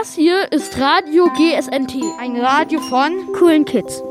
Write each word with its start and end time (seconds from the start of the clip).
Das 0.00 0.14
hier 0.14 0.50
ist 0.50 0.80
Radio 0.80 1.28
GSNT. 1.36 2.00
Ein 2.18 2.40
Radio 2.40 2.80
von 2.80 3.30
coolen 3.34 3.66
Kids. 3.66 4.02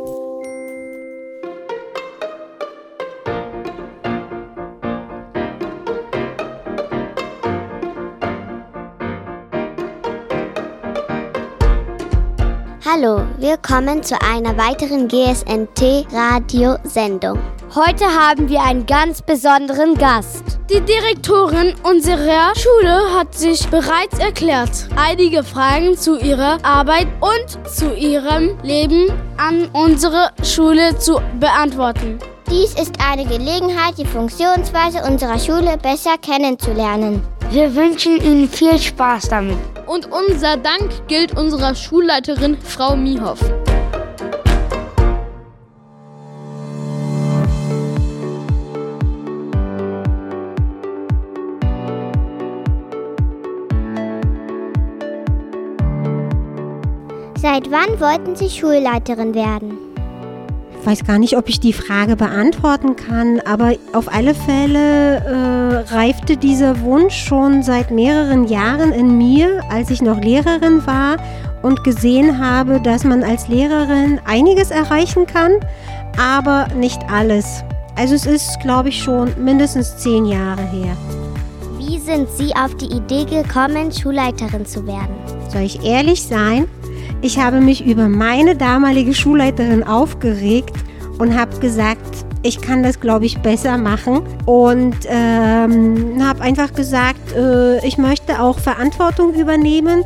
Hallo, 12.85 13.25
willkommen 13.39 14.03
zu 14.03 14.21
einer 14.21 14.55
weiteren 14.55 15.07
GSNT-Radiosendung. 15.07 17.39
Heute 17.73 18.03
haben 18.03 18.49
wir 18.49 18.61
einen 18.63 18.85
ganz 18.85 19.21
besonderen 19.21 19.95
Gast. 19.95 20.43
Die 20.69 20.81
Direktorin 20.81 21.73
unserer 21.83 22.53
Schule 22.53 23.17
hat 23.17 23.33
sich 23.33 23.65
bereits 23.69 24.19
erklärt, 24.19 24.89
einige 24.97 25.41
Fragen 25.41 25.95
zu 25.95 26.19
ihrer 26.19 26.57
Arbeit 26.63 27.07
und 27.21 27.69
zu 27.69 27.95
ihrem 27.95 28.57
Leben 28.61 29.13
an 29.37 29.69
unsere 29.71 30.31
Schule 30.43 30.97
zu 30.97 31.21
beantworten. 31.39 32.19
Dies 32.49 32.73
ist 32.73 32.95
eine 33.09 33.23
Gelegenheit, 33.23 33.97
die 33.97 34.05
Funktionsweise 34.05 35.09
unserer 35.09 35.39
Schule 35.39 35.77
besser 35.81 36.17
kennenzulernen. 36.21 37.23
Wir 37.51 37.73
wünschen 37.73 38.21
Ihnen 38.21 38.49
viel 38.49 38.77
Spaß 38.77 39.29
damit. 39.29 39.57
Und 39.87 40.09
unser 40.11 40.57
Dank 40.57 41.07
gilt 41.07 41.37
unserer 41.37 41.73
Schulleiterin 41.73 42.57
Frau 42.61 42.97
Miehoff. 42.97 43.39
Seit 57.41 57.71
wann 57.71 57.99
wollten 57.99 58.35
Sie 58.35 58.51
Schulleiterin 58.51 59.33
werden? 59.33 59.75
Ich 60.79 60.85
weiß 60.85 61.03
gar 61.05 61.17
nicht, 61.17 61.35
ob 61.37 61.49
ich 61.49 61.59
die 61.59 61.73
Frage 61.73 62.15
beantworten 62.15 62.95
kann, 62.95 63.39
aber 63.39 63.73
auf 63.93 64.13
alle 64.13 64.35
Fälle 64.35 65.15
äh, 65.17 65.91
reifte 65.91 66.37
dieser 66.37 66.81
Wunsch 66.81 67.15
schon 67.15 67.63
seit 67.63 67.89
mehreren 67.89 68.47
Jahren 68.47 68.91
in 68.91 69.17
mir, 69.17 69.63
als 69.71 69.89
ich 69.89 70.03
noch 70.03 70.21
Lehrerin 70.21 70.85
war 70.85 71.17
und 71.63 71.83
gesehen 71.83 72.37
habe, 72.37 72.79
dass 72.79 73.03
man 73.03 73.23
als 73.23 73.47
Lehrerin 73.47 74.21
einiges 74.25 74.69
erreichen 74.69 75.25
kann, 75.25 75.53
aber 76.19 76.67
nicht 76.75 77.01
alles. 77.11 77.63
Also 77.95 78.13
es 78.13 78.27
ist, 78.27 78.59
glaube 78.61 78.89
ich, 78.89 79.01
schon 79.01 79.31
mindestens 79.43 79.97
zehn 79.97 80.27
Jahre 80.27 80.61
her. 80.61 80.95
Wie 81.79 81.97
sind 81.97 82.29
Sie 82.29 82.53
auf 82.55 82.75
die 82.75 82.95
Idee 82.95 83.25
gekommen, 83.25 83.91
Schulleiterin 83.91 84.67
zu 84.67 84.85
werden? 84.85 85.15
Soll 85.49 85.63
ich 85.63 85.83
ehrlich 85.83 86.21
sein? 86.21 86.67
Ich 87.23 87.37
habe 87.37 87.61
mich 87.61 87.85
über 87.85 88.07
meine 88.07 88.55
damalige 88.55 89.13
Schulleiterin 89.13 89.83
aufgeregt 89.83 90.75
und 91.19 91.37
habe 91.39 91.55
gesagt, 91.59 92.25
ich 92.41 92.59
kann 92.59 92.81
das, 92.81 92.99
glaube 92.99 93.27
ich, 93.27 93.37
besser 93.39 93.77
machen. 93.77 94.23
Und 94.45 94.95
ähm, 95.07 96.17
habe 96.19 96.41
einfach 96.41 96.73
gesagt, 96.73 97.35
äh, 97.35 97.85
ich 97.85 97.99
möchte 97.99 98.41
auch 98.41 98.57
Verantwortung 98.57 99.35
übernehmen. 99.35 100.03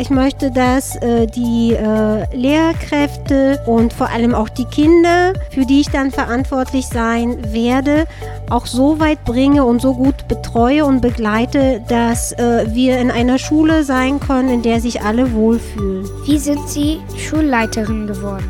Ich 0.00 0.10
möchte, 0.10 0.52
dass 0.52 0.94
äh, 0.94 1.26
die 1.26 1.72
äh, 1.72 2.24
Lehrkräfte 2.32 3.60
und 3.66 3.92
vor 3.92 4.08
allem 4.08 4.32
auch 4.32 4.48
die 4.48 4.64
Kinder, 4.64 5.32
für 5.50 5.66
die 5.66 5.80
ich 5.80 5.88
dann 5.88 6.12
verantwortlich 6.12 6.86
sein 6.86 7.52
werde, 7.52 8.04
auch 8.48 8.66
so 8.66 9.00
weit 9.00 9.24
bringe 9.24 9.64
und 9.64 9.82
so 9.82 9.94
gut 9.94 10.28
betreue 10.28 10.84
und 10.84 11.00
begleite, 11.00 11.82
dass 11.88 12.30
äh, 12.30 12.66
wir 12.72 12.98
in 12.98 13.10
einer 13.10 13.40
Schule 13.40 13.82
sein 13.82 14.20
können, 14.20 14.50
in 14.50 14.62
der 14.62 14.80
sich 14.80 15.02
alle 15.02 15.32
wohlfühlen. 15.32 16.08
Wie 16.24 16.38
sind 16.38 16.68
Sie 16.68 17.00
Schulleiterin 17.16 18.06
geworden? 18.06 18.48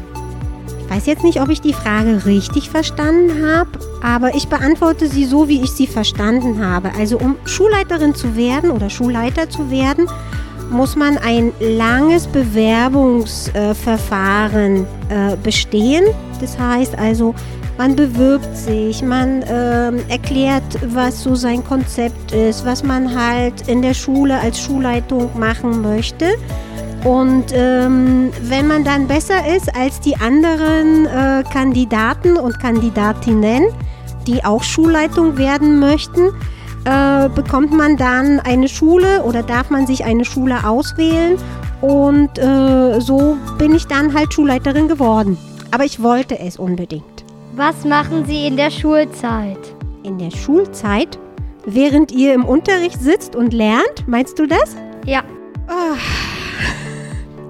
Ich 0.82 0.94
weiß 0.94 1.06
jetzt 1.06 1.24
nicht, 1.24 1.40
ob 1.40 1.48
ich 1.48 1.62
die 1.62 1.72
Frage 1.72 2.26
richtig 2.26 2.68
verstanden 2.68 3.46
habe, 3.46 3.70
aber 4.02 4.34
ich 4.34 4.48
beantworte 4.48 5.06
sie 5.06 5.24
so, 5.24 5.48
wie 5.48 5.62
ich 5.62 5.70
sie 5.70 5.86
verstanden 5.86 6.64
habe. 6.64 6.92
Also 6.98 7.18
um 7.18 7.36
Schulleiterin 7.44 8.14
zu 8.14 8.36
werden 8.36 8.70
oder 8.70 8.88
Schulleiter 8.88 9.50
zu 9.50 9.70
werden, 9.70 10.08
muss 10.70 10.96
man 10.96 11.18
ein 11.18 11.52
langes 11.60 12.26
Bewerbungsverfahren 12.26 14.86
äh, 15.08 15.36
bestehen. 15.42 16.04
Das 16.40 16.58
heißt 16.58 16.98
also, 16.98 17.34
man 17.78 17.94
bewirbt 17.94 18.56
sich, 18.56 19.02
man 19.02 19.42
äh, 19.42 19.92
erklärt, 20.08 20.64
was 20.88 21.22
so 21.22 21.36
sein 21.36 21.64
Konzept 21.64 22.32
ist, 22.32 22.66
was 22.66 22.82
man 22.82 23.14
halt 23.14 23.68
in 23.68 23.82
der 23.82 23.94
Schule 23.94 24.40
als 24.40 24.60
Schulleitung 24.60 25.30
machen 25.38 25.82
möchte. 25.82 26.34
Und 27.04 27.44
ähm, 27.52 28.32
wenn 28.42 28.66
man 28.66 28.82
dann 28.82 29.06
besser 29.06 29.46
ist 29.56 29.72
als 29.76 30.00
die 30.00 30.16
anderen 30.16 31.06
äh, 31.06 31.44
Kandidaten 31.52 32.36
und 32.36 32.58
Kandidatinnen, 32.58 33.68
die 34.26 34.44
auch 34.44 34.64
Schulleitung 34.64 35.38
werden 35.38 35.78
möchten, 35.78 36.32
äh, 36.88 37.28
bekommt 37.28 37.72
man 37.72 37.96
dann 37.96 38.40
eine 38.40 38.68
Schule 38.68 39.22
oder 39.22 39.42
darf 39.42 39.68
man 39.68 39.86
sich 39.86 40.04
eine 40.04 40.24
Schule 40.24 40.66
auswählen. 40.66 41.36
Und 41.82 42.38
äh, 42.38 43.00
so 43.00 43.36
bin 43.58 43.74
ich 43.74 43.86
dann 43.86 44.14
halt 44.14 44.32
Schulleiterin 44.32 44.88
geworden. 44.88 45.36
Aber 45.70 45.84
ich 45.84 46.02
wollte 46.02 46.38
es 46.38 46.56
unbedingt. 46.56 47.04
Was 47.56 47.84
machen 47.84 48.24
Sie 48.24 48.46
in 48.46 48.56
der 48.56 48.70
Schulzeit? 48.70 49.58
In 50.02 50.16
der 50.18 50.30
Schulzeit? 50.30 51.18
Während 51.66 52.10
ihr 52.10 52.32
im 52.32 52.44
Unterricht 52.44 53.00
sitzt 53.00 53.36
und 53.36 53.52
lernt? 53.52 54.06
Meinst 54.06 54.38
du 54.38 54.46
das? 54.46 54.74
Ja. 55.04 55.22
Oh, 55.68 55.96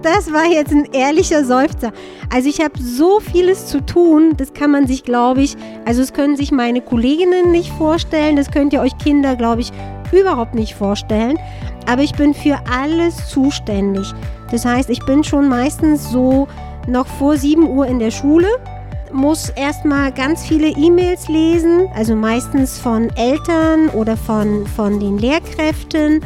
das 0.03 0.32
war 0.32 0.47
jetzt 0.47 0.72
ein 0.72 0.86
ehrlicher 0.92 1.44
Seufzer. 1.44 1.92
Also 2.32 2.48
ich 2.48 2.60
habe 2.60 2.81
so 2.81 3.20
vieles 3.20 3.66
zu 3.66 3.84
tun, 3.84 4.34
das 4.36 4.53
kann 4.53 4.70
man 4.70 4.86
sich, 4.86 5.04
glaube 5.04 5.42
ich, 5.42 5.56
also 5.84 6.00
das 6.00 6.12
können 6.12 6.36
sich 6.36 6.53
meine 6.53 6.81
Kolleginnen 6.81 7.50
nicht 7.50 7.72
vorstellen, 7.72 8.37
das 8.37 8.50
könnt 8.50 8.72
ihr 8.72 8.81
euch 8.81 8.97
Kinder, 8.98 9.37
glaube 9.37 9.62
ich, 9.62 9.72
überhaupt 10.12 10.54
nicht 10.54 10.75
vorstellen. 10.75 11.38
Aber 11.87 12.03
ich 12.03 12.12
bin 12.12 12.34
für 12.34 12.58
alles 12.70 13.28
zuständig. 13.28 14.12
Das 14.50 14.64
heißt, 14.64 14.91
ich 14.91 15.04
bin 15.04 15.25
schon 15.25 15.48
meistens 15.48 16.10
so 16.10 16.48
noch 16.87 17.06
vor 17.06 17.37
7 17.37 17.69
Uhr 17.69 17.87
in 17.87 17.98
der 17.98 18.10
Schule 18.10 18.48
muss 19.12 19.50
erstmal 19.50 20.12
ganz 20.12 20.44
viele 20.44 20.69
E-Mails 20.69 21.28
lesen, 21.28 21.88
also 21.94 22.14
meistens 22.14 22.78
von 22.78 23.10
Eltern 23.16 23.88
oder 23.91 24.16
von, 24.16 24.66
von 24.66 25.00
den 25.00 25.19
Lehrkräften. 25.19 26.20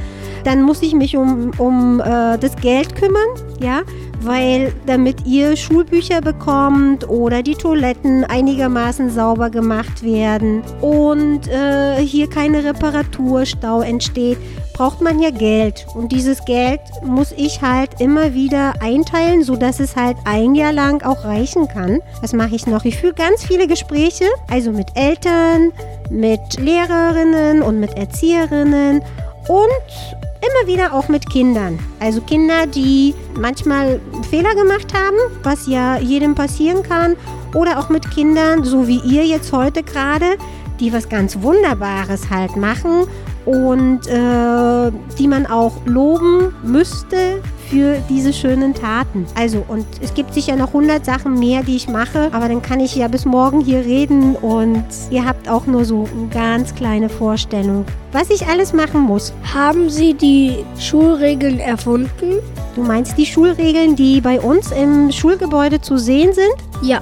Dann 0.44 0.62
muss 0.62 0.82
ich 0.82 0.94
mich 0.94 1.16
um, 1.16 1.50
um 1.58 2.00
äh, 2.00 2.38
das 2.38 2.56
Geld 2.56 2.97
kümmern, 2.97 3.28
ja, 3.60 3.82
weil 4.22 4.72
damit 4.86 5.26
ihr 5.26 5.56
Schulbücher 5.56 6.20
bekommt 6.20 7.08
oder 7.08 7.42
die 7.42 7.54
Toiletten 7.54 8.25
einigermaßen 8.25 9.10
sauber 9.10 9.50
gemacht 9.50 10.02
werden 10.02 10.62
und 10.81 11.48
äh, 11.48 11.97
hier 11.97 12.28
keine 12.28 12.64
Reparaturstau 12.64 13.82
entsteht, 13.82 14.38
braucht 14.72 15.00
man 15.00 15.20
ja 15.20 15.31
Geld. 15.31 15.86
Und 15.94 16.12
dieses 16.12 16.44
Geld 16.44 16.81
muss 17.04 17.32
ich 17.36 17.62
halt 17.62 18.00
immer 18.00 18.34
wieder 18.34 18.75
einteilen, 18.81 19.42
sodass 19.42 19.81
es 19.81 19.97
halt 19.97 20.16
ein 20.25 20.54
Jahr 20.54 20.72
lang 20.72 21.02
auch 21.02 21.25
reichen 21.25 21.69
kann. 21.69 22.00
Was 22.20 22.32
mache 22.32 22.54
ich 22.54 22.66
noch? 22.66 22.84
Ich 22.84 22.97
führe 22.97 23.14
ganz 23.14 23.44
viele 23.44 23.66
Gespräche, 23.66 24.26
also 24.50 24.72
mit 24.72 24.88
Eltern, 24.94 25.72
mit 26.10 26.41
Lehrerinnen 26.58 27.62
und 27.62 27.81
mit 27.81 27.97
Erzieherinnen 27.97 29.02
und 29.48 30.22
immer 30.42 30.66
wieder 30.66 30.92
auch 30.92 31.08
mit 31.08 31.28
Kindern. 31.30 31.78
Also 32.00 32.20
Kinder, 32.20 32.66
die 32.66 33.14
manchmal 33.38 34.00
Fehler 34.28 34.54
gemacht 34.54 34.92
haben, 34.94 35.16
was 35.42 35.66
ja 35.66 35.98
jedem 35.98 36.34
passieren 36.34 36.82
kann. 36.82 37.16
Oder 37.54 37.78
auch 37.78 37.88
mit 37.88 38.10
Kindern, 38.10 38.64
so 38.64 38.88
wie 38.88 38.98
ihr 38.98 39.25
jetzt 39.25 39.52
heute 39.52 39.82
gerade, 39.82 40.36
die 40.81 40.92
was 40.92 41.08
ganz 41.08 41.41
Wunderbares 41.41 42.31
halt 42.31 42.56
machen 42.56 43.06
und 43.44 44.06
äh, 44.06 44.92
die 45.19 45.28
man 45.28 45.47
auch 45.47 45.84
loben 45.86 46.55
müsste 46.62 47.43
für 47.69 47.99
diese 48.09 48.32
schönen 48.32 48.75
Taten. 48.75 49.26
Also, 49.35 49.64
und 49.69 49.87
es 50.00 50.14
gibt 50.14 50.35
sicher 50.35 50.56
noch 50.56 50.69
100 50.69 51.05
Sachen 51.05 51.38
mehr, 51.38 51.62
die 51.62 51.76
ich 51.76 51.88
mache, 51.88 52.29
aber 52.32 52.49
dann 52.49 52.62
kann 52.62 52.81
ich 52.81 52.94
ja 52.97 53.09
bis 53.09 53.25
morgen 53.25 53.61
hier 53.61 53.81
reden 53.81 54.37
und 54.37 54.85
ihr 55.11 55.25
habt 55.25 55.49
auch 55.49 55.67
nur 55.67 55.85
so 55.85 56.09
eine 56.17 56.29
ganz 56.29 56.75
kleine 56.75 57.09
Vorstellung, 57.09 57.85
was 58.12 58.31
ich 58.31 58.47
alles 58.47 58.73
machen 58.73 59.00
muss. 59.00 59.32
Haben 59.55 59.91
Sie 59.91 60.14
die 60.14 60.64
Schulregeln 60.79 61.59
erfunden? 61.61 62.41
Du 62.75 62.82
meinst 62.82 63.19
die 63.19 63.26
Schulregeln, 63.26 63.97
die 63.97 64.20
bei 64.20 64.41
uns 64.41 64.73
im 64.73 65.12
Schulgebäude 65.12 65.81
zu 65.81 65.99
sehen 65.99 66.32
sind? 66.32 66.55
Ja. 66.82 67.00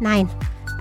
Nein. 0.00 0.28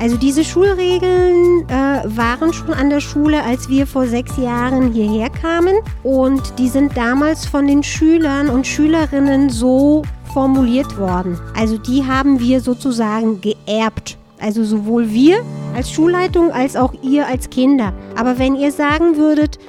Also 0.02 0.18
diese 0.18 0.44
Schulregeln 0.44 1.70
äh, 1.70 2.02
waren 2.18 2.52
schon 2.52 2.74
an 2.74 2.90
der 2.90 3.02
Schule, 3.02 3.44
als 3.44 3.70
wir 3.70 3.86
vor 3.86 4.08
sechs 4.08 4.36
Jahren 4.36 4.92
hierher 4.94 5.30
kamen. 5.30 5.76
Und 6.02 6.42
die 6.58 6.70
sind 6.70 6.98
damals 6.98 7.46
von 7.46 7.68
den 7.68 7.84
Schülern 7.84 8.50
und 8.50 8.66
Schülerinnen 8.66 9.52
so 9.52 10.02
formuliert 10.34 10.98
worden. 10.98 11.40
Also 11.56 11.78
die 11.78 12.04
haben 12.04 12.40
wir 12.40 12.62
sozusagen 12.62 13.42
geerbt. 13.42 14.18
Also 14.40 14.64
sowohl 14.64 15.12
wir 15.12 15.44
als 15.76 15.92
Schulleitung 15.92 16.52
als 16.52 16.76
auch 16.76 16.96
ihr 17.04 17.28
als 17.28 17.52
Kinder. 17.52 17.94
Aber 18.16 18.40
wenn 18.40 18.56
ihr 18.56 18.72
sagen 18.72 19.18
würdet, 19.18 19.60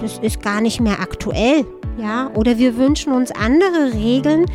das 0.00 0.18
ist 0.18 0.40
gar 0.42 0.60
nicht 0.60 0.80
mehr 0.80 1.00
aktuell, 1.00 1.66
ja, 1.98 2.30
oder 2.34 2.56
wir 2.56 2.76
wünschen 2.76 3.12
uns 3.12 3.32
andere 3.32 3.92
Regeln, 3.94 4.46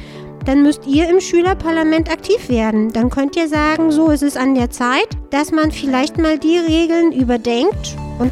dann 0.48 0.64
müsst 0.64 0.88
ihr 0.88 1.10
im 1.10 1.20
Schülerparlament 1.20 2.10
aktiv 2.10 2.48
werden. 2.48 2.94
Dann 2.94 3.10
könnt 3.10 3.36
ihr 3.36 3.50
sagen, 3.50 3.92
so 3.92 4.10
ist 4.10 4.24
es 4.24 4.38
an 4.38 4.56
der 4.56 4.70
Zeit, 4.70 5.10
dass 5.30 5.52
man 5.52 5.72
vielleicht 5.72 6.18
mal 6.18 6.40
die 6.40 6.58
Regeln 6.58 7.12
überdenkt 7.12 7.98
und 8.18 8.32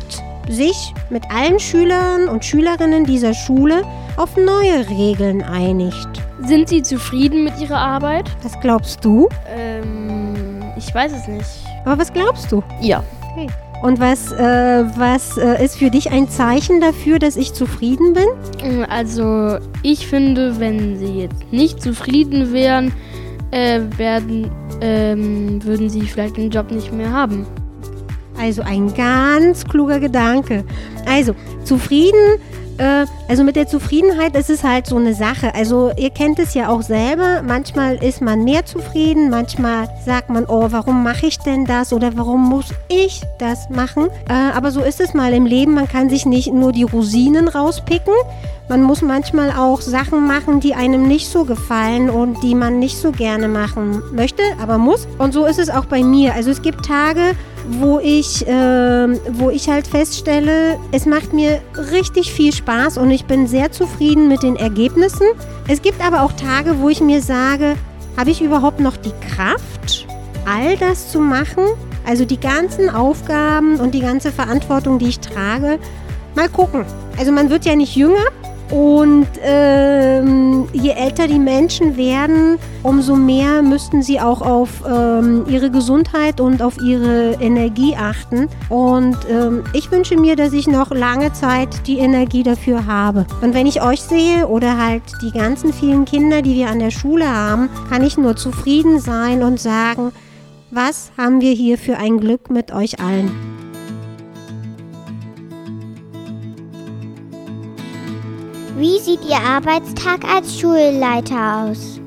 sich 0.50 0.94
mit 1.10 1.24
allen 1.30 1.60
Schülern 1.60 2.30
und 2.30 2.46
Schülerinnen 2.46 3.04
dieser 3.04 3.34
Schule 3.34 3.84
auf 4.16 4.38
neue 4.38 4.90
Regeln 4.90 5.44
einigt. 5.44 6.08
Sind 6.44 6.70
Sie 6.70 6.82
zufrieden 6.82 7.44
mit 7.44 7.60
Ihrer 7.60 7.80
Arbeit? 7.80 8.32
Was 8.44 8.58
glaubst 8.62 9.04
du? 9.04 9.28
Ähm, 9.54 10.64
ich 10.78 10.94
weiß 10.94 11.12
es 11.12 11.28
nicht. 11.28 11.50
Aber 11.84 11.98
was 11.98 12.14
glaubst 12.14 12.52
du? 12.52 12.64
Ja. 12.82 13.04
Okay. 13.32 13.48
Und 13.82 14.00
was, 14.00 14.32
äh, 14.32 14.84
was 14.98 15.38
äh, 15.38 15.64
ist 15.64 15.78
für 15.78 15.90
dich 15.90 16.12
ein 16.12 16.30
Zeichen 16.30 16.82
dafür, 16.82 17.20
dass 17.20 17.36
ich 17.36 17.54
zufrieden 17.54 18.14
bin? 18.14 18.86
Also, 18.90 19.58
ich 19.84 20.08
finde, 20.08 20.60
wenn 20.60 20.98
Sie 20.98 21.22
jetzt 21.22 21.52
nicht 21.52 21.82
zufrieden 21.82 22.52
wären, 22.52 22.92
äh, 23.52 23.82
werden, 23.98 24.50
ähm, 24.82 25.64
würden 25.64 25.90
Sie 25.90 26.02
vielleicht 26.02 26.38
den 26.38 26.50
Job 26.50 26.72
nicht 26.72 26.92
mehr 26.92 27.12
haben. 27.12 27.46
Also 28.38 28.64
ein 28.64 28.94
ganz 28.94 29.66
kluger 29.66 30.00
Gedanke. 30.00 30.66
Also, 31.06 31.36
zufrieden 31.64 32.40
äh, 32.78 33.06
also 33.28 33.44
mit 33.44 33.56
der 33.56 33.68
Zufriedenheit 33.68 34.36
ist 34.36 34.50
es 34.50 34.64
halt 34.64 34.88
so 34.88 34.98
eine 34.98 35.14
Sache. 35.14 35.54
Also 35.56 35.92
ihr 35.98 36.10
kennt 36.10 36.40
es 36.40 36.54
ja 36.54 36.70
auch 36.70 36.82
selber. 36.82 37.42
Manchmal 37.44 37.96
ist 38.04 38.22
man 38.22 38.44
mehr 38.44 38.66
zufrieden, 38.66 39.30
manchmal 39.30 39.88
sagt 40.06 40.30
man, 40.30 40.46
oh, 40.46 40.68
warum 40.70 41.04
mache 41.04 41.28
ich 41.28 41.40
denn 41.40 41.66
das 41.66 41.94
oder 41.94 42.16
warum 42.16 42.48
muss 42.50 42.74
ich 42.88 43.22
das 43.40 43.70
machen? 43.70 44.08
Äh, 44.30 44.34
aber 44.34 44.72
so 44.72 44.82
ist 44.82 45.00
es 45.00 45.14
mal 45.14 45.34
im 45.34 45.46
Leben. 45.46 45.74
Man 45.74 45.88
kann 45.88 46.10
sich 46.10 46.26
nicht 46.26 46.52
nur 46.54 46.72
die 46.72 46.84
Rosinen 46.84 47.48
rauspicken. 47.48 48.14
Man 48.68 48.82
muss 48.82 49.04
manchmal 49.04 49.52
auch 49.52 49.82
Sachen 49.82 50.26
machen, 50.28 50.60
die 50.60 50.74
einem 50.74 51.08
nicht 51.08 51.30
so 51.30 51.46
gefallen 51.46 52.10
und 52.10 52.42
die 52.42 52.56
man 52.56 52.80
nicht 52.80 52.98
so 52.98 53.12
gerne 53.12 53.48
machen 53.48 54.02
möchte, 54.12 54.42
aber 54.60 54.80
muss. 54.80 55.08
Und 55.20 55.34
so 55.34 55.46
ist 55.46 55.60
es 55.60 55.70
auch 55.70 55.86
bei 55.86 56.04
mir. 56.04 56.34
Also 56.34 56.50
es 56.50 56.64
gibt 56.64 56.84
Tage, 56.84 57.36
wo 57.68 58.00
ich, 58.00 58.48
äh, 58.48 59.08
wo 59.34 59.50
ich 59.50 59.70
halt 59.70 59.88
feststelle, 59.88 60.78
es 60.92 61.06
macht 61.06 61.34
mir 61.34 61.62
richtig 61.92 62.32
viel 62.32 62.54
Spaß 62.54 62.98
und 62.98 63.12
ich 63.12 63.26
bin 63.26 63.48
sehr 63.48 63.72
zufrieden 63.72 64.28
mit 64.28 64.44
den 64.44 64.56
Ergebnissen. 64.56 65.28
Es 65.68 65.82
gibt 65.82 66.06
aber 66.06 66.24
auch 66.24 66.34
Tage, 66.34 66.80
wo 66.80 66.90
ich 66.90 67.02
mir 67.02 67.22
sage, 67.22 67.76
habe 68.18 68.30
ich 68.30 68.42
überhaupt 68.42 68.80
noch 68.80 68.98
die 68.98 69.14
Kraft, 69.36 70.08
all 70.46 70.78
das 70.78 71.12
zu 71.12 71.20
machen? 71.20 71.64
Also 72.06 72.24
die 72.24 72.40
ganzen 72.40 72.90
Aufgaben 72.90 73.80
und 73.80 73.96
die 73.96 74.02
ganze 74.02 74.32
Verantwortung, 74.32 75.00
die 75.00 75.08
ich 75.08 75.20
trage. 75.20 75.80
Mal 76.36 76.50
gucken. 76.50 76.86
Also 77.18 77.32
man 77.32 77.50
wird 77.50 77.66
ja 77.66 77.76
nicht 77.76 77.96
jünger, 77.96 78.26
und 78.72 79.28
ähm, 79.44 80.68
je 80.74 80.92
älter 80.92 81.28
die 81.28 81.40
Menschen 81.40 81.98
werden, 81.98 82.58
umso 82.84 83.16
mehr 83.16 83.62
müssten 83.62 84.02
sie 84.02 84.20
auch 84.20 84.42
auf 84.42 84.84
ähm, 84.88 85.46
ihre 85.48 85.70
Gesundheit 85.70 86.42
und 86.42 86.62
auf 86.62 86.78
ihre 86.82 87.34
Energie 87.40 87.96
achten. 87.96 88.48
Und 88.70 89.18
ähm, 89.30 89.64
ich 89.74 89.92
wünsche 89.92 90.18
mir, 90.18 90.36
dass 90.36 90.54
ich 90.54 90.68
noch 90.68 90.92
lange 90.92 91.32
Zeit 91.34 91.88
die 91.88 92.00
Energie 92.00 92.44
dafür 92.44 92.86
habe. 92.88 93.26
Und 93.42 93.54
wenn 93.54 93.68
ich 93.68 93.84
euch 93.84 94.02
sehe 94.02 94.48
oder 94.48 94.78
halt 94.78 95.04
die 95.22 95.32
ganzen 95.32 95.72
vielen 95.72 96.06
Kinder, 96.06 96.42
die 96.42 96.56
wir 96.56 96.70
an 96.70 96.80
der 96.80 96.92
Schule 96.92 97.30
haben, 97.30 97.70
kann 97.90 98.04
ich 98.04 98.18
nur 98.18 98.36
zufrieden 98.36 99.00
sein 99.00 99.44
und 99.44 99.60
sagen, 99.60 100.12
was 100.72 101.12
haben 101.18 101.40
wir 101.42 101.54
hier 101.54 101.78
für 101.78 101.98
ein 101.98 102.20
Glück 102.20 102.50
mit 102.50 102.74
euch 102.74 103.00
allen. 103.00 103.65
Wie 108.78 109.00
sieht 109.00 109.22
Ihr 109.24 109.38
Arbeitstag 109.38 110.26
als 110.26 110.60
Schulleiter 110.60 111.64
aus? 111.64 112.02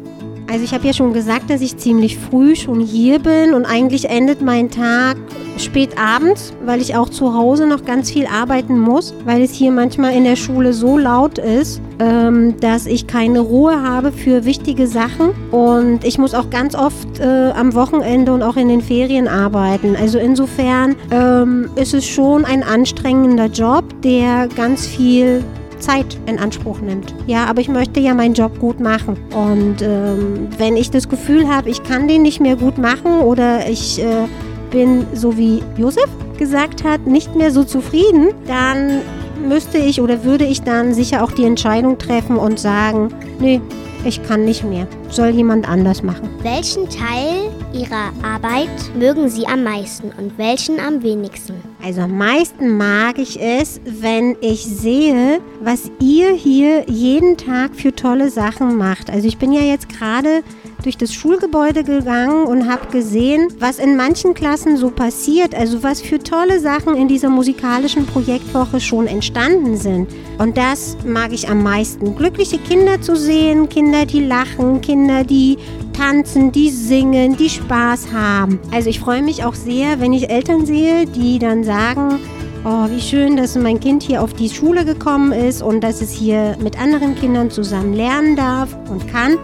Also 0.50 0.64
ich 0.64 0.74
habe 0.74 0.86
ja 0.86 0.92
schon 0.92 1.14
gesagt, 1.14 1.48
dass 1.48 1.62
ich 1.62 1.78
ziemlich 1.78 2.18
früh 2.18 2.54
schon 2.56 2.80
hier 2.80 3.18
bin 3.20 3.54
und 3.54 3.64
eigentlich 3.64 4.10
endet 4.10 4.42
mein 4.42 4.70
Tag 4.70 5.16
spät 5.56 5.98
abends, 5.98 6.52
weil 6.66 6.82
ich 6.82 6.94
auch 6.94 7.08
zu 7.08 7.32
Hause 7.32 7.66
noch 7.66 7.86
ganz 7.86 8.10
viel 8.10 8.26
arbeiten 8.26 8.78
muss, 8.78 9.14
weil 9.24 9.42
es 9.42 9.52
hier 9.52 9.72
manchmal 9.72 10.14
in 10.14 10.24
der 10.24 10.36
Schule 10.36 10.74
so 10.74 10.98
laut 10.98 11.38
ist, 11.38 11.80
ähm, 12.00 12.60
dass 12.60 12.84
ich 12.84 13.06
keine 13.06 13.40
Ruhe 13.40 13.82
habe 13.82 14.12
für 14.12 14.44
wichtige 14.44 14.86
Sachen 14.86 15.30
und 15.50 16.04
ich 16.04 16.18
muss 16.18 16.34
auch 16.34 16.50
ganz 16.50 16.74
oft 16.74 17.18
äh, 17.18 17.50
am 17.52 17.72
Wochenende 17.72 18.32
und 18.32 18.42
auch 18.42 18.56
in 18.56 18.68
den 18.68 18.82
Ferien 18.82 19.26
arbeiten. 19.26 19.96
Also 19.96 20.18
insofern 20.18 20.96
ähm, 21.10 21.70
ist 21.76 21.94
es 21.94 22.06
schon 22.06 22.44
ein 22.44 22.62
anstrengender 22.62 23.46
Job, 23.46 23.84
der 24.02 24.48
ganz 24.54 24.86
viel 24.86 25.42
Zeit 25.78 26.18
in 26.26 26.38
Anspruch 26.38 26.80
nimmt. 26.80 27.14
Ja, 27.26 27.46
aber 27.46 27.60
ich 27.60 27.68
möchte 27.68 28.00
ja 28.00 28.14
meinen 28.14 28.34
Job 28.34 28.58
gut 28.58 28.80
machen. 28.80 29.16
Und 29.34 29.82
ähm, 29.82 30.48
wenn 30.56 30.76
ich 30.76 30.90
das 30.90 31.08
Gefühl 31.08 31.48
habe, 31.48 31.70
ich 31.70 31.82
kann 31.82 32.08
den 32.08 32.22
nicht 32.22 32.40
mehr 32.40 32.56
gut 32.56 32.78
machen 32.78 33.20
oder 33.20 33.68
ich 33.68 34.02
äh, 34.02 34.26
bin, 34.70 35.06
so 35.14 35.36
wie 35.36 35.62
Josef 35.76 36.08
gesagt 36.38 36.84
hat, 36.84 37.06
nicht 37.06 37.34
mehr 37.34 37.50
so 37.50 37.64
zufrieden, 37.64 38.28
dann 38.46 39.00
müsste 39.46 39.78
ich 39.78 40.00
oder 40.00 40.24
würde 40.24 40.44
ich 40.44 40.62
dann 40.62 40.94
sicher 40.94 41.22
auch 41.22 41.32
die 41.32 41.44
Entscheidung 41.44 41.98
treffen 41.98 42.36
und 42.36 42.58
sagen, 42.58 43.08
nee, 43.38 43.60
ich 44.04 44.22
kann 44.22 44.44
nicht 44.44 44.64
mehr. 44.64 44.86
Soll 45.10 45.28
jemand 45.30 45.68
anders 45.68 46.02
machen. 46.02 46.28
Welchen 46.42 46.88
Teil 46.88 47.50
Ihrer 47.72 48.12
Arbeit 48.22 48.70
mögen 48.98 49.28
Sie 49.28 49.46
am 49.46 49.62
meisten 49.62 50.10
und 50.18 50.38
welchen 50.38 50.80
am 50.80 51.02
wenigsten? 51.02 51.54
Also 51.84 52.00
am 52.00 52.16
meisten 52.16 52.78
mag 52.78 53.18
ich 53.18 53.40
es, 53.40 53.80
wenn 53.84 54.36
ich 54.40 54.64
sehe, 54.64 55.40
was 55.60 55.90
ihr 56.00 56.32
hier 56.32 56.88
jeden 56.88 57.36
Tag 57.36 57.76
für 57.76 57.94
tolle 57.94 58.30
Sachen 58.30 58.76
macht. 58.76 59.10
Also 59.10 59.28
ich 59.28 59.36
bin 59.36 59.52
ja 59.52 59.60
jetzt 59.60 59.90
gerade 59.90 60.42
durch 60.82 60.96
das 60.96 61.12
Schulgebäude 61.12 61.84
gegangen 61.84 62.46
und 62.46 62.70
habe 62.70 62.86
gesehen, 62.90 63.48
was 63.58 63.78
in 63.78 63.96
manchen 63.96 64.32
Klassen 64.32 64.76
so 64.76 64.90
passiert, 64.90 65.54
also 65.54 65.82
was 65.82 66.00
für 66.00 66.18
tolle 66.18 66.60
Sachen 66.60 66.94
in 66.96 67.08
dieser 67.08 67.28
musikalischen 67.28 68.06
Projektwoche 68.06 68.80
schon 68.80 69.06
entstanden 69.06 69.76
sind. 69.76 70.08
Und 70.38 70.56
das 70.56 70.96
mag 71.04 71.32
ich 71.32 71.48
am 71.48 71.62
meisten. 71.62 72.16
Glückliche 72.16 72.58
Kinder 72.58 73.00
zu 73.02 73.16
sehen, 73.16 73.68
Kinder, 73.68 74.06
die 74.06 74.24
lachen, 74.24 74.80
Kinder, 74.80 75.24
die 75.24 75.58
tanzen, 75.98 76.52
die 76.52 76.70
singen, 76.70 77.36
die 77.36 77.50
Spaß 77.50 78.12
haben. 78.12 78.60
Also 78.72 78.88
ich 78.88 79.00
freue 79.00 79.22
mich 79.22 79.44
auch 79.44 79.54
sehr, 79.54 80.00
wenn 80.00 80.12
ich 80.12 80.30
Eltern 80.30 80.64
sehe, 80.64 81.06
die 81.06 81.38
dann 81.38 81.64
sagen, 81.64 82.20
Oh, 82.64 82.90
wie 82.90 83.00
schön, 83.00 83.36
dass 83.36 83.54
mein 83.54 83.78
Kind 83.78 84.02
hier 84.02 84.20
auf 84.20 84.34
die 84.34 84.48
Schule 84.48 84.84
gekommen 84.84 85.30
ist 85.32 85.62
und 85.62 85.80
dass 85.80 86.02
es 86.02 86.10
hier 86.10 86.56
mit 86.60 86.78
anderen 86.78 87.14
Kindern 87.14 87.50
zusammen 87.50 87.94
lernen 87.94 88.34
darf 88.34 88.76
und 88.90 89.06
kann. 89.06 89.38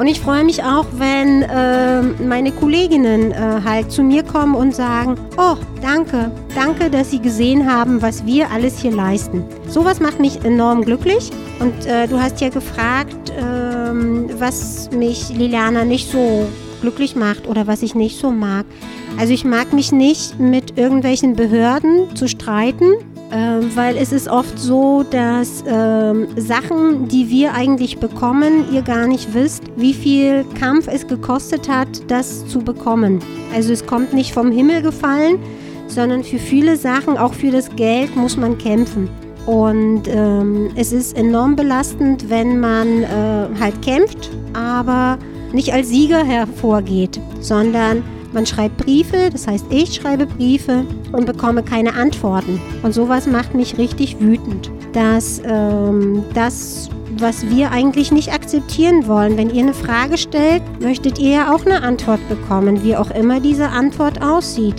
Und 0.00 0.06
ich 0.06 0.18
freue 0.18 0.44
mich 0.44 0.64
auch, 0.64 0.86
wenn 0.96 1.42
äh, 1.42 2.00
meine 2.22 2.52
Kolleginnen 2.52 3.32
äh, 3.32 3.60
halt 3.62 3.92
zu 3.92 4.02
mir 4.02 4.22
kommen 4.22 4.54
und 4.54 4.74
sagen, 4.74 5.14
oh, 5.36 5.56
danke, 5.82 6.30
danke, 6.54 6.88
dass 6.88 7.10
Sie 7.10 7.20
gesehen 7.20 7.70
haben, 7.70 8.00
was 8.00 8.24
wir 8.24 8.50
alles 8.50 8.78
hier 8.78 8.92
leisten. 8.92 9.44
Sowas 9.68 10.00
macht 10.00 10.18
mich 10.18 10.42
enorm 10.42 10.86
glücklich. 10.86 11.30
Und 11.58 11.84
äh, 11.84 12.08
du 12.08 12.18
hast 12.18 12.40
ja 12.40 12.48
gefragt, 12.48 13.30
ähm, 13.38 14.30
was 14.38 14.90
mich 14.90 15.28
Liliana 15.36 15.84
nicht 15.84 16.10
so 16.10 16.46
glücklich 16.80 17.14
macht 17.14 17.46
oder 17.46 17.66
was 17.66 17.82
ich 17.82 17.94
nicht 17.94 18.18
so 18.18 18.30
mag. 18.30 18.64
Also 19.18 19.34
ich 19.34 19.44
mag 19.44 19.74
mich 19.74 19.92
nicht 19.92 20.40
mit 20.40 20.78
irgendwelchen 20.78 21.36
Behörden 21.36 22.16
zu 22.16 22.26
streiten 22.26 22.94
ähm, 23.32 23.70
weil 23.74 23.96
es 23.96 24.12
ist 24.12 24.28
oft 24.28 24.58
so, 24.58 25.04
dass 25.08 25.62
ähm, 25.66 26.28
Sachen, 26.36 27.06
die 27.08 27.28
wir 27.28 27.54
eigentlich 27.54 27.98
bekommen, 27.98 28.72
ihr 28.72 28.82
gar 28.82 29.06
nicht 29.06 29.34
wisst, 29.34 29.62
wie 29.76 29.94
viel 29.94 30.44
Kampf 30.58 30.88
es 30.88 31.06
gekostet 31.06 31.68
hat, 31.68 31.88
das 32.08 32.46
zu 32.48 32.60
bekommen. 32.60 33.20
Also 33.54 33.72
es 33.72 33.86
kommt 33.86 34.12
nicht 34.12 34.32
vom 34.32 34.50
Himmel 34.50 34.82
gefallen, 34.82 35.38
sondern 35.86 36.24
für 36.24 36.38
viele 36.38 36.76
Sachen, 36.76 37.16
auch 37.16 37.34
für 37.34 37.50
das 37.50 37.74
Geld, 37.76 38.16
muss 38.16 38.36
man 38.36 38.58
kämpfen. 38.58 39.08
Und 39.46 40.02
ähm, 40.06 40.70
es 40.76 40.92
ist 40.92 41.16
enorm 41.16 41.56
belastend, 41.56 42.28
wenn 42.28 42.60
man 42.60 43.02
äh, 43.02 43.06
halt 43.58 43.80
kämpft, 43.82 44.30
aber 44.52 45.18
nicht 45.52 45.72
als 45.72 45.88
Sieger 45.88 46.24
hervorgeht, 46.24 47.20
sondern 47.40 48.02
man 48.32 48.46
schreibt 48.46 48.78
Briefe, 48.78 49.30
das 49.32 49.46
heißt, 49.46 49.66
ich 49.70 49.94
schreibe 49.94 50.26
Briefe 50.26 50.84
und 51.12 51.26
bekomme 51.26 51.62
keine 51.62 51.94
Antworten. 51.94 52.60
Und 52.82 52.92
sowas 52.92 53.26
macht 53.26 53.54
mich 53.54 53.78
richtig 53.78 54.20
wütend, 54.20 54.70
dass 54.92 55.42
ähm, 55.44 56.24
das 56.34 56.88
was 57.18 57.48
wir 57.50 57.70
eigentlich 57.72 58.12
nicht 58.12 58.32
akzeptieren 58.32 59.06
wollen. 59.06 59.36
Wenn 59.36 59.50
ihr 59.50 59.62
eine 59.62 59.74
Frage 59.74 60.16
stellt, 60.16 60.62
möchtet 60.80 61.18
ihr 61.18 61.30
ja 61.30 61.54
auch 61.54 61.66
eine 61.66 61.82
Antwort 61.82 62.20
bekommen, 62.28 62.82
wie 62.84 62.96
auch 62.96 63.10
immer 63.10 63.40
diese 63.40 63.68
Antwort 63.68 64.22
aussieht. 64.22 64.76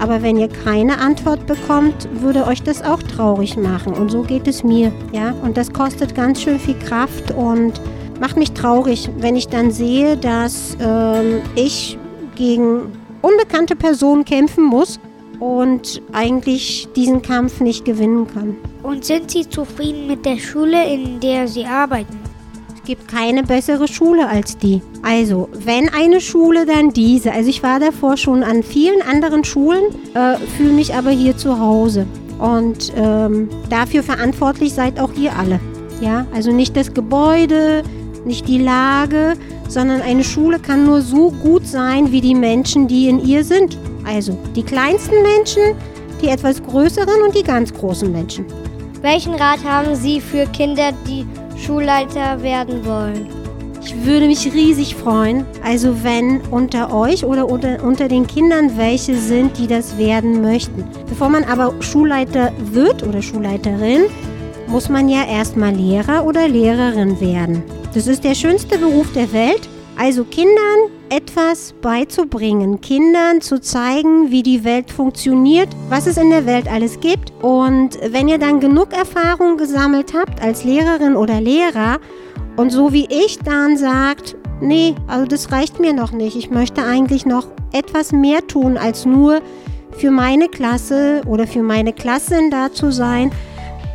Aber 0.00 0.22
wenn 0.22 0.36
ihr 0.36 0.48
keine 0.48 0.98
Antwort 0.98 1.46
bekommt, 1.46 2.08
würde 2.20 2.46
euch 2.46 2.62
das 2.62 2.82
auch 2.82 3.02
traurig 3.02 3.56
machen. 3.56 3.92
Und 3.94 4.10
so 4.10 4.22
geht 4.22 4.48
es 4.48 4.64
mir. 4.64 4.90
Ja? 5.12 5.34
Und 5.42 5.56
das 5.56 5.72
kostet 5.72 6.14
ganz 6.14 6.42
schön 6.42 6.58
viel 6.58 6.78
Kraft 6.78 7.30
und 7.30 7.80
macht 8.20 8.36
mich 8.36 8.52
traurig, 8.52 9.08
wenn 9.18 9.36
ich 9.36 9.48
dann 9.48 9.70
sehe, 9.70 10.16
dass 10.16 10.76
ähm, 10.80 11.42
ich 11.54 11.98
gegen 12.36 12.92
unbekannte 13.22 13.76
Personen 13.76 14.24
kämpfen 14.24 14.64
muss 14.64 15.00
und 15.40 16.02
eigentlich 16.12 16.88
diesen 16.94 17.22
Kampf 17.22 17.60
nicht 17.60 17.84
gewinnen 17.84 18.26
kann. 18.26 18.56
Und 18.82 19.04
sind 19.04 19.30
Sie 19.30 19.48
zufrieden 19.48 20.06
mit 20.06 20.24
der 20.24 20.38
Schule, 20.38 20.84
in 20.92 21.20
der 21.20 21.48
Sie 21.48 21.64
arbeiten? 21.64 22.18
Es 22.74 22.82
gibt 22.84 23.08
keine 23.08 23.42
bessere 23.42 23.88
Schule 23.88 24.28
als 24.28 24.58
die. 24.58 24.82
Also, 25.02 25.48
wenn 25.52 25.88
eine 25.88 26.20
Schule, 26.20 26.66
dann 26.66 26.90
diese. 26.90 27.32
Also 27.32 27.48
ich 27.48 27.62
war 27.62 27.80
davor 27.80 28.18
schon 28.18 28.42
an 28.42 28.62
vielen 28.62 29.00
anderen 29.00 29.42
Schulen, 29.42 29.84
äh, 30.14 30.36
fühle 30.58 30.72
mich 30.72 30.94
aber 30.94 31.10
hier 31.10 31.36
zu 31.36 31.58
Hause. 31.58 32.06
Und 32.38 32.92
ähm, 32.96 33.48
dafür 33.70 34.02
verantwortlich 34.02 34.74
seid 34.74 35.00
auch 35.00 35.12
ihr 35.14 35.34
alle. 35.34 35.60
Ja, 36.00 36.26
also 36.34 36.52
nicht 36.52 36.76
das 36.76 36.92
Gebäude, 36.92 37.82
nicht 38.24 38.48
die 38.48 38.58
Lage, 38.58 39.34
sondern 39.68 40.00
eine 40.00 40.24
Schule 40.24 40.58
kann 40.58 40.84
nur 40.84 41.00
so 41.00 41.30
gut 41.30 41.66
sein 41.66 42.12
wie 42.12 42.20
die 42.20 42.34
Menschen, 42.34 42.88
die 42.88 43.08
in 43.08 43.24
ihr 43.24 43.44
sind. 43.44 43.78
Also 44.04 44.38
die 44.54 44.62
kleinsten 44.62 45.22
Menschen, 45.22 45.62
die 46.20 46.28
etwas 46.28 46.62
größeren 46.62 47.22
und 47.22 47.34
die 47.34 47.42
ganz 47.42 47.72
großen 47.72 48.10
Menschen. 48.10 48.46
Welchen 49.02 49.34
Rat 49.34 49.62
haben 49.64 49.94
Sie 49.94 50.20
für 50.20 50.46
Kinder, 50.46 50.92
die 51.06 51.26
Schulleiter 51.58 52.42
werden 52.42 52.84
wollen? 52.84 53.26
Ich 53.84 53.94
würde 54.06 54.26
mich 54.26 54.50
riesig 54.50 54.94
freuen, 54.94 55.44
also 55.62 56.02
wenn 56.02 56.40
unter 56.50 56.90
euch 56.94 57.22
oder 57.22 57.46
unter, 57.46 57.84
unter 57.84 58.08
den 58.08 58.26
Kindern 58.26 58.78
welche 58.78 59.14
sind, 59.14 59.58
die 59.58 59.66
das 59.66 59.98
werden 59.98 60.40
möchten. 60.40 60.84
Bevor 61.06 61.28
man 61.28 61.44
aber 61.44 61.74
Schulleiter 61.80 62.50
wird 62.72 63.02
oder 63.02 63.20
Schulleiterin, 63.20 64.04
muss 64.68 64.88
man 64.88 65.10
ja 65.10 65.24
erstmal 65.26 65.74
Lehrer 65.74 66.24
oder 66.24 66.48
Lehrerin 66.48 67.20
werden. 67.20 67.62
Das 67.94 68.08
ist 68.08 68.24
der 68.24 68.34
schönste 68.34 68.76
Beruf 68.76 69.12
der 69.12 69.32
Welt. 69.32 69.68
Also 69.96 70.24
Kindern 70.24 70.90
etwas 71.10 71.72
beizubringen, 71.80 72.80
Kindern 72.80 73.40
zu 73.40 73.60
zeigen, 73.60 74.32
wie 74.32 74.42
die 74.42 74.64
Welt 74.64 74.90
funktioniert, 74.90 75.68
was 75.88 76.08
es 76.08 76.16
in 76.16 76.30
der 76.30 76.44
Welt 76.44 76.66
alles 76.66 76.98
gibt. 76.98 77.32
Und 77.40 78.00
wenn 78.10 78.26
ihr 78.26 78.38
dann 78.38 78.58
genug 78.58 78.92
Erfahrung 78.92 79.56
gesammelt 79.56 80.12
habt 80.12 80.42
als 80.42 80.64
Lehrerin 80.64 81.14
oder 81.14 81.40
Lehrer 81.40 82.00
und 82.56 82.70
so 82.70 82.92
wie 82.92 83.06
ich 83.08 83.38
dann 83.38 83.76
sagt, 83.76 84.34
nee, 84.60 84.96
also 85.06 85.26
das 85.26 85.52
reicht 85.52 85.78
mir 85.78 85.92
noch 85.92 86.10
nicht. 86.10 86.34
Ich 86.34 86.50
möchte 86.50 86.82
eigentlich 86.82 87.24
noch 87.24 87.46
etwas 87.72 88.10
mehr 88.10 88.44
tun, 88.44 88.76
als 88.76 89.06
nur 89.06 89.40
für 89.92 90.10
meine 90.10 90.48
Klasse 90.48 91.22
oder 91.28 91.46
für 91.46 91.62
meine 91.62 91.92
Klassen 91.92 92.50
da 92.50 92.72
zu 92.72 92.90
sein, 92.90 93.30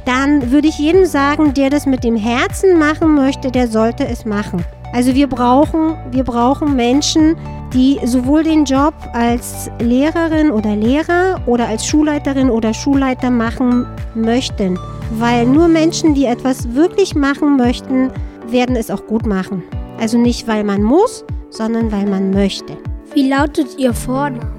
dann 0.09 0.51
würde 0.51 0.67
ich 0.67 0.79
jedem 0.79 1.05
sagen, 1.05 1.53
der 1.53 1.69
das 1.69 1.85
mit 1.85 2.03
dem 2.03 2.15
Herzen 2.15 2.79
machen 2.79 3.13
möchte, 3.13 3.51
der 3.51 3.67
sollte 3.67 4.07
es 4.07 4.25
machen. 4.25 4.65
Also 4.91 5.13
wir 5.13 5.27
brauchen, 5.27 5.95
wir 6.09 6.23
brauchen 6.23 6.75
Menschen, 6.75 7.35
die 7.75 7.99
sowohl 8.05 8.41
den 8.41 8.65
Job 8.65 8.95
als 9.13 9.69
Lehrerin 9.79 10.49
oder 10.49 10.75
Lehrer 10.75 11.39
oder 11.45 11.67
als 11.67 11.85
Schulleiterin 11.85 12.49
oder 12.49 12.73
Schulleiter 12.73 13.29
machen 13.29 13.85
möchten. 14.15 14.79
Weil 15.19 15.45
nur 15.45 15.67
Menschen, 15.67 16.15
die 16.15 16.25
etwas 16.25 16.73
wirklich 16.73 17.13
machen 17.13 17.55
möchten, 17.55 18.09
werden 18.47 18.75
es 18.75 18.89
auch 18.89 19.05
gut 19.05 19.27
machen. 19.27 19.61
Also 19.99 20.17
nicht, 20.17 20.47
weil 20.47 20.63
man 20.63 20.81
muss, 20.81 21.23
sondern 21.51 21.91
weil 21.91 22.07
man 22.07 22.31
möchte. 22.31 22.75
Wie 23.13 23.29
lautet 23.29 23.77
Ihr 23.77 23.93
Vorname? 23.93 24.51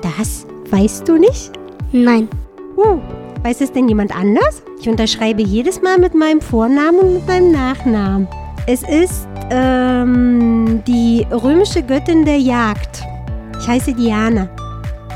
Das 0.00 0.46
weißt 0.70 1.08
du 1.08 1.16
nicht? 1.16 1.50
Nein. 1.90 2.28
Uh, 2.76 3.00
weiß 3.42 3.60
es 3.60 3.72
denn 3.72 3.88
jemand 3.88 4.14
anders? 4.16 4.62
Ich 4.80 4.88
unterschreibe 4.88 5.42
jedes 5.42 5.82
Mal 5.82 5.98
mit 5.98 6.14
meinem 6.14 6.40
Vornamen 6.40 6.98
und 6.98 7.14
mit 7.14 7.26
meinem 7.26 7.52
Nachnamen. 7.52 8.28
Es 8.66 8.82
ist 8.82 9.28
ähm, 9.50 10.82
die 10.86 11.26
römische 11.30 11.82
Göttin 11.82 12.24
der 12.24 12.38
Jagd. 12.38 13.02
Ich 13.60 13.68
heiße 13.68 13.94
Diana. 13.94 14.48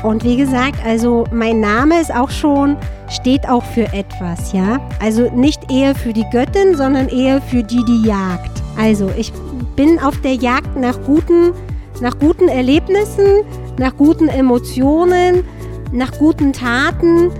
Und 0.03 0.23
wie 0.23 0.37
gesagt, 0.37 0.83
also 0.85 1.25
mein 1.31 1.59
Name 1.59 1.99
ist 2.01 2.13
auch 2.13 2.31
schon, 2.31 2.75
steht 3.09 3.47
auch 3.47 3.63
für 3.63 3.91
etwas, 3.93 4.51
ja. 4.51 4.79
Also 4.99 5.29
nicht 5.35 5.71
eher 5.71 5.93
für 5.93 6.13
die 6.13 6.25
Göttin, 6.31 6.75
sondern 6.75 7.07
eher 7.09 7.41
für 7.41 7.61
die, 7.61 7.83
die 7.85 8.07
jagt. 8.07 8.51
Also 8.77 9.11
ich 9.15 9.31
bin 9.75 9.99
auf 9.99 10.19
der 10.21 10.35
Jagd 10.35 10.75
nach 10.75 10.99
guten, 11.05 11.53
nach 12.01 12.17
guten 12.17 12.47
Erlebnissen, 12.47 13.43
nach 13.77 13.95
guten 13.95 14.27
Emotionen, 14.27 15.43
nach 15.91 16.11
guten 16.17 16.53
Taten 16.53 17.31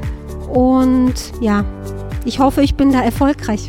und 0.51 1.13
ja, 1.41 1.65
ich 2.25 2.39
hoffe, 2.39 2.61
ich 2.61 2.75
bin 2.75 2.91
da 2.91 3.01
erfolgreich. 3.01 3.67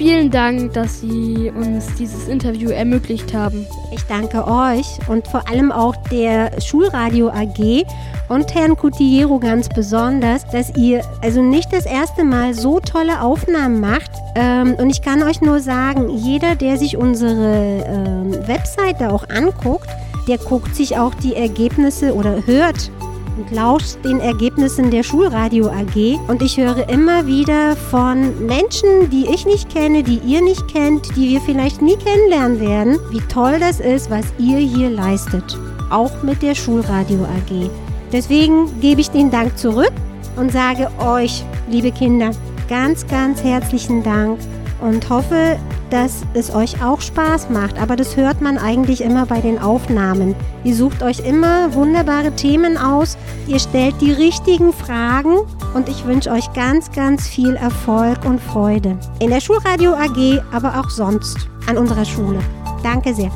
Vielen 0.00 0.30
Dank, 0.30 0.72
dass 0.72 1.00
Sie 1.00 1.52
uns 1.54 1.94
dieses 1.98 2.26
Interview 2.26 2.70
ermöglicht 2.70 3.34
haben. 3.34 3.66
Ich 3.92 4.02
danke 4.04 4.46
euch 4.46 4.86
und 5.08 5.28
vor 5.28 5.46
allem 5.46 5.70
auch 5.70 5.94
der 6.10 6.58
Schulradio 6.58 7.28
AG 7.28 7.84
und 8.30 8.54
Herrn 8.54 8.76
Coutiero 8.76 9.38
ganz 9.38 9.68
besonders, 9.68 10.46
dass 10.46 10.74
ihr 10.74 11.02
also 11.20 11.42
nicht 11.42 11.70
das 11.70 11.84
erste 11.84 12.24
Mal 12.24 12.54
so 12.54 12.80
tolle 12.80 13.20
Aufnahmen 13.20 13.80
macht. 13.80 14.10
Ähm, 14.36 14.74
und 14.76 14.88
ich 14.88 15.02
kann 15.02 15.22
euch 15.22 15.42
nur 15.42 15.60
sagen, 15.60 16.08
jeder, 16.08 16.54
der 16.54 16.78
sich 16.78 16.96
unsere 16.96 17.84
ähm, 17.86 18.48
Webseite 18.48 19.12
auch 19.12 19.28
anguckt, 19.28 19.90
der 20.28 20.38
guckt 20.38 20.74
sich 20.74 20.96
auch 20.96 21.14
die 21.14 21.34
Ergebnisse 21.34 22.14
oder 22.14 22.46
hört 22.46 22.90
und 23.36 23.50
lauscht 23.50 23.96
den 24.04 24.20
Ergebnissen 24.20 24.90
der 24.90 25.02
Schulradio 25.02 25.68
AG. 25.68 26.18
Und 26.28 26.42
ich 26.42 26.56
höre 26.56 26.88
immer 26.88 27.26
wieder 27.26 27.76
von 27.76 28.46
Menschen, 28.46 29.10
die 29.10 29.26
ich 29.32 29.46
nicht 29.46 29.68
kenne, 29.70 30.02
die 30.02 30.18
ihr 30.18 30.42
nicht 30.42 30.68
kennt, 30.68 31.14
die 31.16 31.30
wir 31.30 31.40
vielleicht 31.40 31.82
nie 31.82 31.96
kennenlernen 31.96 32.60
werden, 32.60 32.98
wie 33.10 33.20
toll 33.28 33.58
das 33.58 33.80
ist, 33.80 34.10
was 34.10 34.26
ihr 34.38 34.58
hier 34.58 34.90
leistet. 34.90 35.58
Auch 35.90 36.22
mit 36.22 36.42
der 36.42 36.54
Schulradio 36.54 37.24
AG. 37.24 37.70
Deswegen 38.12 38.80
gebe 38.80 39.00
ich 39.00 39.10
den 39.10 39.30
Dank 39.30 39.56
zurück 39.56 39.92
und 40.36 40.52
sage 40.52 40.88
euch, 40.98 41.44
liebe 41.68 41.92
Kinder, 41.92 42.30
ganz, 42.68 43.06
ganz 43.06 43.42
herzlichen 43.42 44.02
Dank 44.02 44.38
und 44.80 45.08
hoffe, 45.08 45.58
dass 45.90 46.22
es 46.34 46.54
euch 46.54 46.82
auch 46.82 47.00
Spaß 47.00 47.50
macht. 47.50 47.78
Aber 47.80 47.96
das 47.96 48.16
hört 48.16 48.40
man 48.40 48.58
eigentlich 48.58 49.02
immer 49.02 49.26
bei 49.26 49.40
den 49.40 49.58
Aufnahmen. 49.58 50.34
Ihr 50.64 50.74
sucht 50.74 51.02
euch 51.02 51.20
immer 51.20 51.74
wunderbare 51.74 52.34
Themen 52.34 52.76
aus, 52.76 53.16
ihr 53.46 53.58
stellt 53.58 54.00
die 54.00 54.12
richtigen 54.12 54.72
Fragen 54.72 55.38
und 55.74 55.88
ich 55.88 56.04
wünsche 56.06 56.30
euch 56.30 56.52
ganz, 56.52 56.90
ganz 56.92 57.26
viel 57.26 57.56
Erfolg 57.56 58.24
und 58.24 58.40
Freude. 58.40 58.98
In 59.20 59.30
der 59.30 59.40
Schulradio 59.40 59.92
AG, 59.94 60.42
aber 60.52 60.80
auch 60.80 60.90
sonst 60.90 61.36
an 61.66 61.78
unserer 61.78 62.04
Schule. 62.04 62.40
Danke 62.82 63.14
sehr. 63.14 63.30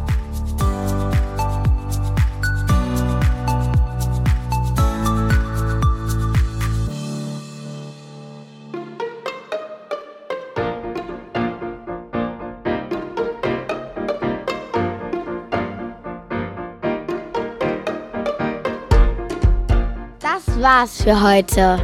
War's 20.74 21.02
für 21.02 21.20
heute. 21.20 21.78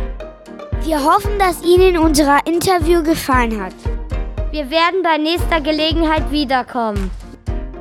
Wir 0.82 0.98
hoffen, 1.04 1.38
dass 1.38 1.62
Ihnen 1.62 1.96
unser 1.98 2.44
Interview 2.44 3.02
gefallen 3.02 3.62
hat. 3.62 3.74
Wir 4.50 4.68
werden 4.70 5.02
bei 5.02 5.16
nächster 5.16 5.60
Gelegenheit 5.60 6.30
wiederkommen. 6.32 7.10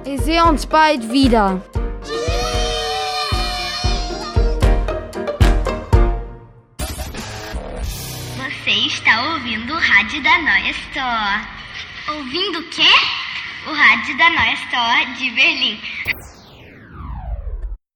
Ich 0.05 0.21
sehe 0.21 0.43
uns 0.43 0.65
bald 0.67 1.11
wieder. 1.11 1.61
Você 8.37 8.73
está 8.87 9.13
ouvindo 9.33 9.73
o 9.73 9.77
rádio 9.77 10.21
da 10.21 10.35
Noia 10.47 10.73
Store. 10.83 11.35
Ouvindo 12.13 12.59
o 12.59 12.69
quê? 12.69 12.93
O 13.67 13.71
rádio 13.73 14.15
da 14.17 14.29
Noia 14.29 14.57
Store 14.65 15.05
de 15.17 15.31
Berlim. 15.31 15.79